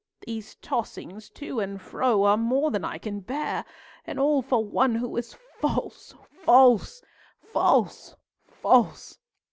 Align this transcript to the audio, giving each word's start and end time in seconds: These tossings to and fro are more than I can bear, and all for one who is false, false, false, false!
These 0.25 0.55
tossings 0.63 1.29
to 1.35 1.59
and 1.59 1.79
fro 1.79 2.23
are 2.23 2.35
more 2.35 2.71
than 2.71 2.83
I 2.83 2.97
can 2.97 3.19
bear, 3.19 3.63
and 4.07 4.17
all 4.19 4.41
for 4.41 4.65
one 4.65 4.95
who 4.95 5.15
is 5.15 5.35
false, 5.61 6.15
false, 6.43 7.03
false, 7.39 8.15
false! 8.47 9.19